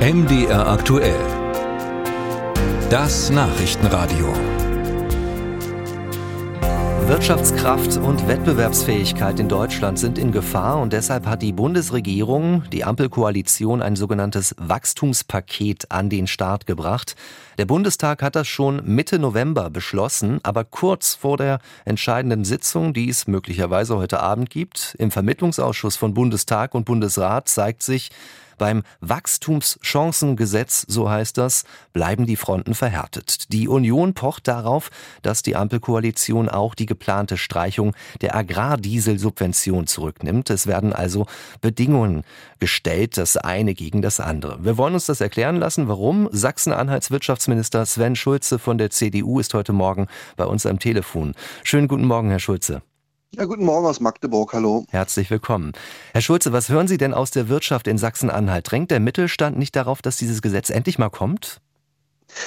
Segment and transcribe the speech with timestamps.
[0.00, 1.20] MDR aktuell.
[2.88, 4.32] Das Nachrichtenradio.
[7.06, 13.82] Wirtschaftskraft und Wettbewerbsfähigkeit in Deutschland sind in Gefahr und deshalb hat die Bundesregierung, die Ampelkoalition,
[13.82, 17.14] ein sogenanntes Wachstumspaket an den Start gebracht.
[17.58, 23.10] Der Bundestag hat das schon Mitte November beschlossen, aber kurz vor der entscheidenden Sitzung, die
[23.10, 28.10] es möglicherweise heute Abend gibt, im Vermittlungsausschuss von Bundestag und Bundesrat zeigt sich,
[28.60, 31.64] beim Wachstumschancengesetz, so heißt das,
[31.94, 33.50] bleiben die Fronten verhärtet.
[33.52, 34.90] Die Union pocht darauf,
[35.22, 40.50] dass die Ampelkoalition auch die geplante Streichung der Agrardieselsubvention zurücknimmt.
[40.50, 41.26] Es werden also
[41.62, 42.22] Bedingungen
[42.58, 44.62] gestellt, das eine gegen das andere.
[44.62, 46.28] Wir wollen uns das erklären lassen, warum.
[46.30, 50.06] Sachsen-Anhalts Wirtschaftsminister Sven Schulze von der CDU ist heute Morgen
[50.36, 51.34] bei uns am Telefon.
[51.64, 52.82] Schönen guten Morgen, Herr Schulze.
[53.32, 54.84] Ja, guten Morgen aus Magdeburg, hallo.
[54.90, 55.70] Herzlich willkommen.
[56.12, 58.68] Herr Schulze, was hören Sie denn aus der Wirtschaft in Sachsen-Anhalt?
[58.68, 61.60] Drängt der Mittelstand nicht darauf, dass dieses Gesetz endlich mal kommt?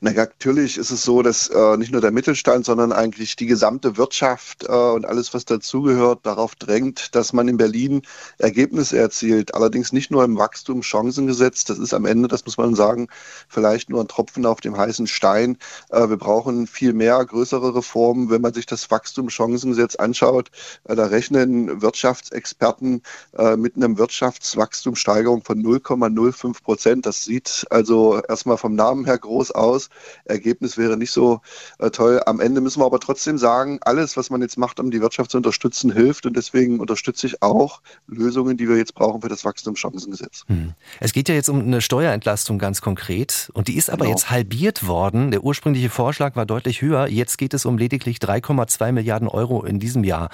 [0.00, 3.96] Na natürlich ist es so, dass äh, nicht nur der Mittelstand, sondern eigentlich die gesamte
[3.96, 8.02] Wirtschaft äh, und alles, was dazugehört, darauf drängt, dass man in Berlin
[8.38, 9.54] Ergebnisse erzielt.
[9.54, 11.64] Allerdings nicht nur im Wachstumschancengesetz.
[11.64, 13.08] Das ist am Ende, das muss man sagen,
[13.48, 15.58] vielleicht nur ein Tropfen auf dem heißen Stein.
[15.90, 18.30] Äh, wir brauchen viel mehr, größere Reformen.
[18.30, 20.50] Wenn man sich das Wachstumschancengesetz anschaut,
[20.84, 23.02] äh, da rechnen Wirtschaftsexperten
[23.36, 27.06] äh, mit einem Wirtschaftswachstumssteigerung von 0,05 Prozent.
[27.06, 29.90] Das sieht also erstmal vom Namen her groß aus aus.
[30.24, 31.40] Ergebnis wäre nicht so
[31.78, 32.22] äh, toll.
[32.26, 35.30] Am Ende müssen wir aber trotzdem sagen, alles, was man jetzt macht, um die Wirtschaft
[35.30, 36.26] zu unterstützen, hilft.
[36.26, 40.44] Und deswegen unterstütze ich auch Lösungen, die wir jetzt brauchen für das Wachstumschancengesetz.
[40.46, 40.74] Hm.
[41.00, 43.50] Es geht ja jetzt um eine Steuerentlastung ganz konkret.
[43.54, 44.16] Und die ist aber genau.
[44.16, 45.30] jetzt halbiert worden.
[45.30, 47.08] Der ursprüngliche Vorschlag war deutlich höher.
[47.08, 50.30] Jetzt geht es um lediglich 3,2 Milliarden Euro in diesem Jahr.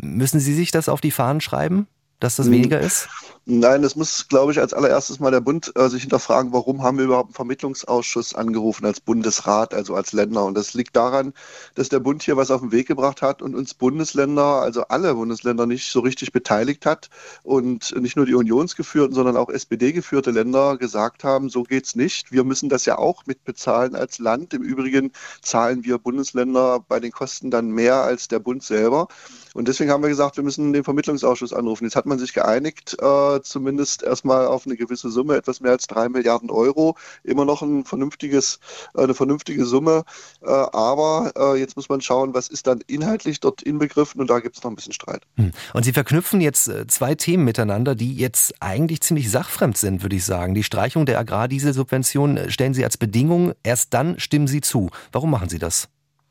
[0.00, 1.86] Müssen Sie sich das auf die Fahnen schreiben?
[2.20, 2.52] Dass das hm.
[2.52, 3.08] weniger ist?
[3.48, 6.98] Nein, das muss, glaube ich, als allererstes mal der Bund äh, sich hinterfragen, warum haben
[6.98, 10.44] wir überhaupt einen Vermittlungsausschuss angerufen als Bundesrat, also als Länder.
[10.44, 11.32] Und das liegt daran,
[11.76, 15.14] dass der Bund hier was auf den Weg gebracht hat und uns Bundesländer, also alle
[15.14, 17.08] Bundesländer nicht so richtig beteiligt hat
[17.44, 22.32] und nicht nur die unionsgeführten, sondern auch SPD-geführte Länder gesagt haben, so geht's nicht.
[22.32, 24.54] Wir müssen das ja auch mitbezahlen als Land.
[24.54, 29.06] Im Übrigen zahlen wir Bundesländer bei den Kosten dann mehr als der Bund selber.
[29.56, 31.84] Und deswegen haben wir gesagt, wir müssen den Vermittlungsausschuss anrufen.
[31.84, 35.86] Jetzt hat man sich geeinigt, äh, zumindest erstmal auf eine gewisse Summe, etwas mehr als
[35.86, 36.94] drei Milliarden Euro.
[37.24, 38.60] Immer noch ein vernünftiges,
[38.94, 40.04] äh, eine vernünftige Summe.
[40.42, 44.40] Äh, aber äh, jetzt muss man schauen, was ist dann inhaltlich dort inbegriffen und da
[44.40, 45.22] gibt es noch ein bisschen Streit.
[45.36, 45.52] Hm.
[45.72, 50.16] Und Sie verknüpfen jetzt äh, zwei Themen miteinander, die jetzt eigentlich ziemlich sachfremd sind, würde
[50.16, 50.54] ich sagen.
[50.54, 54.90] Die Streichung der Agrardieselsubvention äh, stellen Sie als Bedingung, erst dann stimmen Sie zu.
[55.12, 55.88] Warum machen Sie das?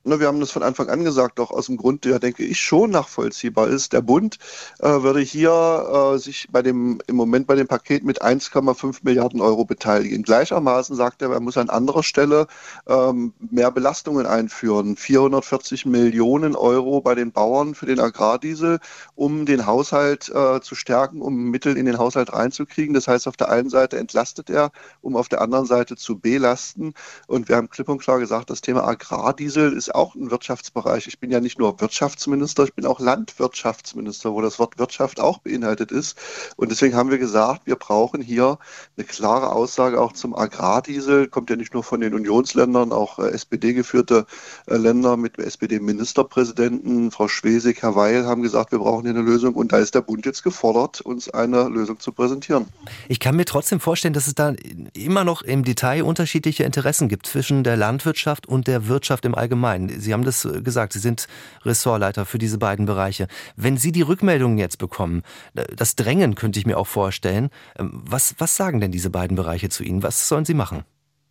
[0.07, 2.59] Ne, wir haben das von Anfang an gesagt, auch aus dem Grund, der, denke ich,
[2.59, 3.91] schon nachvollziehbar ist.
[3.91, 4.37] Der Bund
[4.77, 9.41] äh, würde hier äh, sich bei dem, im Moment bei dem Paket mit 1,5 Milliarden
[9.41, 10.21] Euro beteiligen.
[10.21, 12.45] Gleichermaßen sagt er, er muss an anderer Stelle
[12.85, 14.95] ähm, mehr Belastungen einführen.
[14.95, 18.77] 440 Millionen Euro bei den Bauern für den Agrardiesel,
[19.15, 22.93] um den Haushalt äh, zu stärken, um Mittel in den Haushalt reinzukriegen.
[22.93, 24.69] Das heißt, auf der einen Seite entlastet er,
[25.01, 26.93] um auf der anderen Seite zu belasten.
[27.25, 31.07] Und wir haben klipp und klar gesagt, das Thema Agrardiesel ist auch ein Wirtschaftsbereich.
[31.07, 35.39] Ich bin ja nicht nur Wirtschaftsminister, ich bin auch Landwirtschaftsminister, wo das Wort Wirtschaft auch
[35.39, 36.17] beinhaltet ist.
[36.55, 38.59] Und deswegen haben wir gesagt, wir brauchen hier
[38.97, 41.27] eine klare Aussage auch zum Agrardiesel.
[41.27, 44.25] Kommt ja nicht nur von den Unionsländern, auch äh, SPD-geführte
[44.67, 49.55] äh, Länder mit SPD-Ministerpräsidenten, Frau Schwesig, Herr Weil, haben gesagt, wir brauchen hier eine Lösung.
[49.55, 52.65] Und da ist der Bund jetzt gefordert, uns eine Lösung zu präsentieren.
[53.07, 54.53] Ich kann mir trotzdem vorstellen, dass es da
[54.93, 59.84] immer noch im Detail unterschiedliche Interessen gibt zwischen der Landwirtschaft und der Wirtschaft im Allgemeinen.
[59.89, 61.27] Sie haben das äh, gesagt, Sie sind
[61.63, 63.27] Ressortleiter für diese beiden Bereiche.
[63.55, 65.23] Wenn Sie die Rückmeldungen jetzt bekommen,
[65.53, 69.69] das Drängen könnte ich mir auch vorstellen, ähm, was, was sagen denn diese beiden Bereiche
[69.69, 70.03] zu Ihnen?
[70.03, 70.83] Was sollen Sie machen?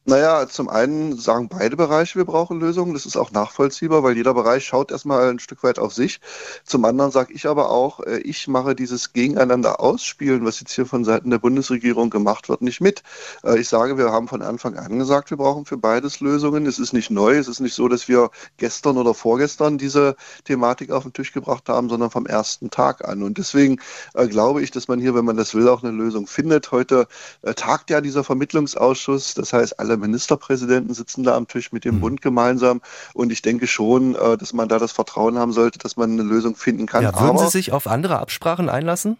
[0.06, 2.92] Naja, zum einen sagen beide Bereiche, wir brauchen Lösungen.
[2.92, 6.20] Das ist auch nachvollziehbar, weil jeder Bereich schaut erstmal ein Stück weit auf sich.
[6.62, 10.84] Zum anderen sage ich aber auch, äh, ich mache dieses Gegeneinander ausspielen, was jetzt hier
[10.84, 13.02] von Seiten der Bundesregierung gemacht wird, nicht mit.
[13.44, 16.66] Äh, ich sage, wir haben von Anfang an gesagt, wir brauchen für beides Lösungen.
[16.66, 17.38] Es ist nicht neu.
[17.38, 18.28] Es ist nicht so, dass wir
[18.58, 23.22] gestern oder vorgestern diese Thematik auf den Tisch gebracht haben, sondern vom ersten Tag an.
[23.22, 23.80] Und deswegen
[24.12, 26.72] äh, glaube ich, dass man hier, wenn man das will, auch eine Lösung findet.
[26.72, 27.08] Heute
[27.56, 29.32] tagt ja dieser Vermittlungsausschuss.
[29.32, 32.00] Das heißt, alle alle Ministerpräsidenten sitzen da am Tisch mit dem mhm.
[32.00, 32.80] Bund gemeinsam.
[33.14, 36.22] Und ich denke schon, äh, dass man da das Vertrauen haben sollte, dass man eine
[36.22, 37.02] Lösung finden kann.
[37.02, 39.16] Ja, würden Aber Sie sich auf andere Absprachen einlassen?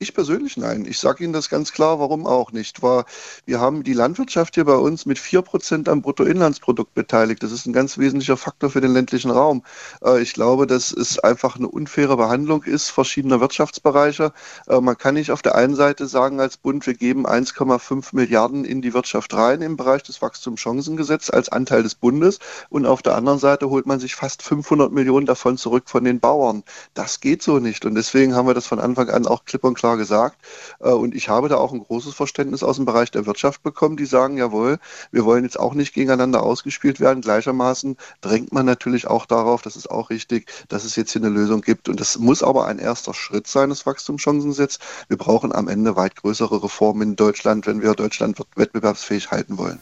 [0.00, 0.86] Ich persönlich nein.
[0.88, 2.82] Ich sage Ihnen das ganz klar, warum auch nicht.
[2.82, 3.04] War,
[3.46, 7.42] wir haben die Landwirtschaft hier bei uns mit 4% am Bruttoinlandsprodukt beteiligt.
[7.42, 9.64] Das ist ein ganz wesentlicher Faktor für den ländlichen Raum.
[10.04, 14.32] Äh, ich glaube, dass es einfach eine unfaire Behandlung ist verschiedener Wirtschaftsbereiche.
[14.68, 18.64] Äh, man kann nicht auf der einen Seite sagen als Bund, wir geben 1,5 Milliarden
[18.64, 23.16] in die Wirtschaft rein im Bereich des Wachstumschancengesetzes als Anteil des Bundes und auf der
[23.16, 26.62] anderen Seite holt man sich fast 500 Millionen davon zurück von den Bauern.
[26.94, 29.74] Das geht so nicht und deswegen haben wir das von Anfang an auch klipp und
[29.74, 30.36] klar klar gesagt.
[30.80, 33.96] Äh, und ich habe da auch ein großes Verständnis aus dem Bereich der Wirtschaft bekommen,
[33.96, 34.78] die sagen, jawohl,
[35.10, 37.22] wir wollen jetzt auch nicht gegeneinander ausgespielt werden.
[37.22, 41.30] Gleichermaßen drängt man natürlich auch darauf, das ist auch richtig, dass es jetzt hier eine
[41.30, 41.88] Lösung gibt.
[41.88, 44.78] Und das muss aber ein erster Schritt sein, das Wachstumschancengesetz.
[45.08, 49.80] Wir brauchen am Ende weit größere Reformen in Deutschland, wenn wir Deutschland wettbewerbsfähig halten wollen.